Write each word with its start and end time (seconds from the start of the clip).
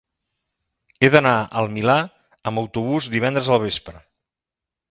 He 1.01 1.09
d'anar 1.15 1.33
al 1.61 1.69
Milà 1.75 1.97
amb 2.53 2.63
autobús 2.63 3.11
divendres 3.17 3.53
al 3.57 3.65
vespre. 3.69 4.05